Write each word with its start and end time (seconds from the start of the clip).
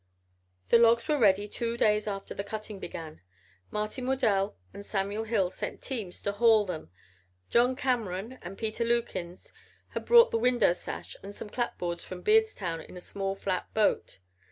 The 0.69 0.79
logs 0.79 1.07
were 1.07 1.19
ready 1.19 1.47
two 1.47 1.77
days 1.77 2.07
after 2.07 2.33
the 2.33 2.43
cutting 2.43 2.79
began. 2.79 3.21
Martin 3.69 4.07
Waddell 4.07 4.57
and 4.73 4.83
Samuel 4.83 5.25
Hill 5.25 5.51
sent 5.51 5.79
teams 5.83 6.23
to 6.23 6.31
haul 6.31 6.65
them. 6.65 6.89
John 7.51 7.75
Cameron 7.75 8.39
and 8.41 8.57
Peter 8.57 8.83
Lukins 8.83 9.51
had 9.89 10.05
brought 10.05 10.31
the 10.31 10.39
window 10.39 10.73
sash 10.73 11.15
and 11.21 11.35
some 11.35 11.51
clapboards 11.51 12.03
from 12.03 12.23
Beardstown 12.23 12.81
in 12.81 12.97
a 12.97 12.99
small 12.99 13.35
flat 13.35 13.71
boat. 13.75 14.17